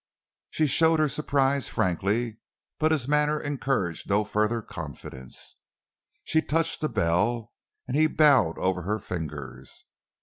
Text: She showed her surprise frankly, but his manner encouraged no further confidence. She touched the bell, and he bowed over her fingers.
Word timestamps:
She 0.49 0.65
showed 0.65 0.99
her 0.99 1.07
surprise 1.07 1.67
frankly, 1.67 2.39
but 2.79 2.91
his 2.91 3.07
manner 3.07 3.39
encouraged 3.39 4.09
no 4.09 4.23
further 4.23 4.63
confidence. 4.63 5.57
She 6.23 6.41
touched 6.41 6.81
the 6.81 6.89
bell, 6.89 7.53
and 7.87 7.95
he 7.95 8.07
bowed 8.07 8.57
over 8.57 8.81
her 8.81 8.97
fingers. 8.97 9.85